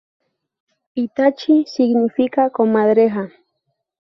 [1.03, 3.23] Itachi significa comadreja.